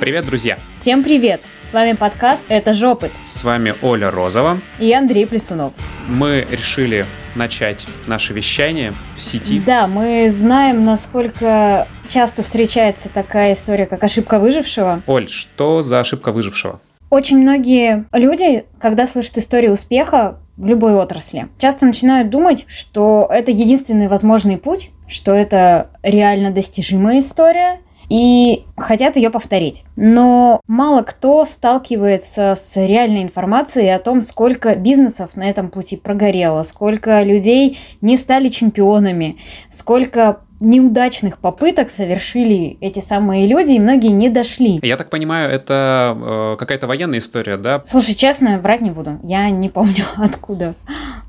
Привет, 0.00 0.24
друзья! 0.24 0.58
Всем 0.78 1.04
привет! 1.04 1.42
С 1.62 1.74
вами 1.74 1.92
подкаст 1.92 2.40
«Это 2.48 2.72
жопыт». 2.72 3.12
С 3.20 3.44
вами 3.44 3.74
Оля 3.82 4.10
Розова. 4.10 4.58
И 4.78 4.90
Андрей 4.94 5.26
Плесунов. 5.26 5.74
Мы 6.08 6.46
решили 6.50 7.04
начать 7.34 7.86
наше 8.06 8.32
вещание 8.32 8.94
в 9.14 9.22
сети. 9.22 9.58
Да, 9.58 9.86
мы 9.86 10.30
знаем, 10.30 10.86
насколько 10.86 11.86
часто 12.08 12.42
встречается 12.42 13.10
такая 13.10 13.52
история, 13.52 13.84
как 13.84 14.02
ошибка 14.02 14.38
выжившего. 14.38 15.02
Оль, 15.06 15.28
что 15.28 15.82
за 15.82 16.00
ошибка 16.00 16.32
выжившего? 16.32 16.80
Очень 17.10 17.36
многие 17.36 18.06
люди, 18.14 18.64
когда 18.80 19.06
слышат 19.06 19.36
историю 19.36 19.72
успеха 19.72 20.38
в 20.56 20.66
любой 20.66 20.94
отрасли, 20.94 21.48
часто 21.58 21.84
начинают 21.84 22.30
думать, 22.30 22.64
что 22.68 23.28
это 23.30 23.50
единственный 23.50 24.08
возможный 24.08 24.56
путь, 24.56 24.92
что 25.06 25.34
это 25.34 25.90
реально 26.02 26.52
достижимая 26.52 27.18
история, 27.18 27.80
и 28.10 28.66
хотят 28.76 29.16
ее 29.16 29.30
повторить. 29.30 29.84
Но 29.96 30.60
мало 30.66 31.02
кто 31.02 31.44
сталкивается 31.44 32.54
с 32.54 32.76
реальной 32.76 33.22
информацией 33.22 33.88
о 33.88 34.00
том, 34.00 34.20
сколько 34.20 34.74
бизнесов 34.74 35.36
на 35.36 35.48
этом 35.48 35.70
пути 35.70 35.96
прогорело, 35.96 36.62
сколько 36.64 37.22
людей 37.22 37.78
не 38.00 38.16
стали 38.16 38.48
чемпионами, 38.48 39.38
сколько 39.70 40.40
неудачных 40.60 41.38
попыток 41.38 41.90
совершили 41.90 42.76
эти 42.80 43.00
самые 43.00 43.46
люди, 43.46 43.72
и 43.72 43.80
многие 43.80 44.10
не 44.10 44.28
дошли. 44.28 44.78
Я 44.82 44.96
так 44.96 45.08
понимаю, 45.08 45.50
это 45.50 46.16
э, 46.20 46.56
какая-то 46.58 46.86
военная 46.86 47.18
история, 47.18 47.56
да? 47.56 47.82
Слушай, 47.84 48.14
честно, 48.14 48.58
врать 48.58 48.82
не 48.82 48.90
буду. 48.90 49.18
Я 49.22 49.48
не 49.50 49.68
помню, 49.68 50.04
откуда 50.16 50.74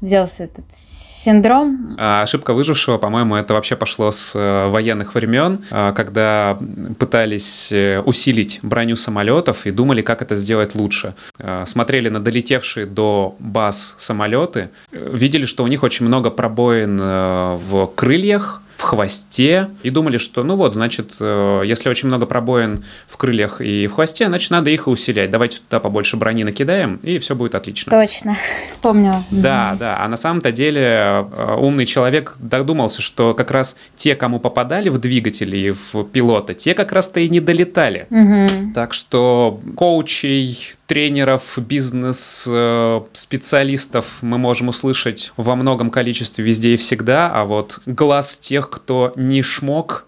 взялся 0.02 0.44
этот 0.46 0.66
синдром. 0.72 1.96
А 1.98 2.24
ошибка 2.24 2.54
выжившего, 2.54 2.98
по-моему, 2.98 3.36
это 3.36 3.54
вообще 3.54 3.76
пошло 3.76 4.12
с 4.12 4.34
э, 4.36 4.68
военных 4.68 5.16
времен, 5.16 5.64
э, 5.70 5.94
когда 5.96 6.58
пытались 6.98 7.72
э, 7.72 8.02
усилить 8.02 8.60
броню 8.64 8.96
самолетов 8.96 9.66
и 9.66 9.72
думали, 9.72 10.02
как 10.02 10.22
это 10.22 10.36
сделать 10.36 10.76
лучше. 10.76 11.14
Э, 11.38 11.64
смотрели 11.68 12.10
на 12.10 12.20
долетевшие 12.20 12.88
до 12.88 13.36
баз 13.40 13.96
самолеты, 13.98 14.70
э, 14.92 15.12
видели, 15.14 15.46
что 15.46 15.64
у 15.64 15.68
них 15.68 15.84
очень 15.84 16.08
много 16.08 16.32
пробоин 16.32 16.98
в 16.98 17.88
крыльях, 17.96 18.61
в 18.82 18.84
хвосте 18.84 19.70
и 19.84 19.92
думали, 19.92 20.18
что 20.18 20.44
ну 20.44 20.56
вот, 20.56 20.74
значит, 20.74 21.18
э, 21.20 21.62
если 21.66 21.88
очень 21.88 22.08
много 22.08 22.26
пробоин 22.26 22.84
в 23.08 23.16
крыльях 23.16 23.62
и 23.62 23.86
в 23.86 23.94
хвосте, 23.94 24.26
значит, 24.26 24.50
надо 24.50 24.72
их 24.72 24.88
усилять. 24.88 25.30
Давайте 25.30 25.60
туда 25.60 25.80
побольше 25.80 26.18
брони 26.18 26.44
накидаем, 26.44 26.96
и 27.04 27.20
все 27.20 27.36
будет 27.36 27.54
отлично. 27.54 27.92
Точно, 27.92 28.36
вспомнила. 28.72 29.24
Да, 29.30 29.78
да. 29.80 29.98
А 30.00 30.08
на 30.08 30.18
самом-то 30.18 30.52
деле 30.52 30.82
э, 30.82 31.56
умный 31.60 31.86
человек 31.86 32.36
додумался, 32.40 33.04
что 33.04 33.36
как 33.36 33.52
раз 33.52 33.76
те, 33.96 34.16
кому 34.16 34.40
попадали 34.40 34.90
в 34.90 34.98
двигатели 34.98 35.58
и 35.58 35.72
в 35.72 36.04
пилота, 36.06 36.56
те 36.56 36.74
как 36.74 36.92
раз-то 36.92 37.20
и 37.20 37.30
не 37.30 37.40
долетали. 37.40 38.08
Угу. 38.10 38.74
Так 38.74 38.96
что 38.96 39.62
коучей, 39.76 40.74
тренеров, 40.92 41.54
бизнес-специалистов 41.56 44.18
мы 44.22 44.38
можем 44.38 44.68
услышать 44.68 45.32
во 45.38 45.56
многом 45.56 45.90
количестве 45.90 46.44
везде 46.44 46.74
и 46.74 46.76
всегда, 46.76 47.32
а 47.34 47.46
вот 47.46 47.80
глаз 47.86 48.36
тех, 48.36 48.70
кто 48.70 49.14
не 49.16 49.42
шмок, 49.42 50.06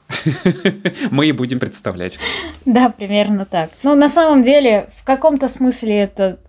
мы 1.10 1.28
и 1.28 1.32
будем 1.32 1.62
представлять. 1.62 2.20
Да, 2.66 2.90
примерно 2.90 3.46
так. 3.46 3.70
Ну, 3.84 3.96
на 3.96 4.10
самом 4.10 4.44
деле, 4.44 4.90
в 5.00 5.06
каком-то 5.06 5.48
смысле 5.48 6.00
это 6.00 6.40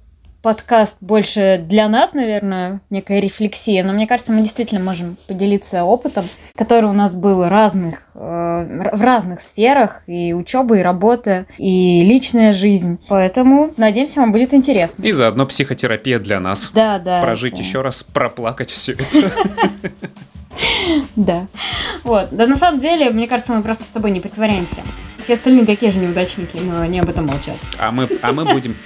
подкаст 0.45 0.97
больше 1.01 1.65
для 1.67 1.89
нас, 1.89 2.13
наверное, 2.13 2.83
некая 2.91 3.21
рефлексия, 3.21 3.83
но 3.83 3.95
мне 3.95 4.07
кажется, 4.07 4.31
мы 4.31 4.43
действительно 4.43 4.81
можем 4.81 5.17
поделиться 5.27 5.85
опытом, 5.85 6.29
который 6.55 6.91
у 6.91 6.93
нас 6.93 7.15
был 7.15 7.49
разных, 7.49 8.03
э, 8.15 8.19
в 8.63 9.03
разных 9.03 9.41
сферах, 9.41 10.03
и 10.07 10.33
учеба, 10.33 10.79
и 10.79 10.83
работа, 10.83 11.47
и 11.59 12.03
личная 12.05 12.53
жизнь. 12.53 12.99
Поэтому, 13.09 13.73
надеемся, 13.77 14.21
вам 14.21 14.33
будет 14.33 14.55
интересно. 14.55 15.03
И 15.03 15.13
заодно 15.13 15.47
психотерапия 15.47 16.19
для 16.19 16.41
нас. 16.41 16.71
Да, 16.75 16.99
да. 16.99 17.23
Прожить 17.23 17.55
да. 17.55 17.61
еще 17.61 17.81
раз, 17.81 18.03
проплакать 18.03 18.71
все 18.71 18.93
это. 18.93 19.33
Да. 21.17 21.49
Вот. 22.05 22.29
Да 22.31 22.47
на 22.47 22.57
самом 22.57 22.81
деле, 22.81 23.11
мне 23.11 23.27
кажется, 23.27 23.53
мы 23.53 23.63
просто 23.63 23.83
с 23.83 23.89
тобой 23.89 24.13
не 24.13 24.21
притворяемся. 24.21 24.83
Все 25.19 25.35
остальные 25.35 25.67
такие 25.67 25.91
же 25.91 25.99
неудачники, 25.99 26.57
но 26.57 26.81
они 26.81 27.01
об 27.01 27.09
этом 27.09 27.27
молчат. 27.27 27.57
А 27.79 27.91
мы, 27.91 28.09
а 28.23 28.33
мы 28.33 28.45
будем 28.45 28.77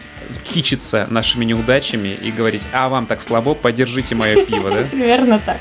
кичиться 0.44 1.06
нашими 1.10 1.44
неудачами 1.44 2.08
и 2.08 2.30
говорить, 2.30 2.62
а 2.72 2.88
вам 2.88 3.06
так 3.06 3.20
слабо, 3.20 3.54
подержите 3.54 4.14
мое 4.14 4.44
пиво, 4.44 4.70
да? 4.70 4.82
Примерно 4.90 5.38
так. 5.38 5.58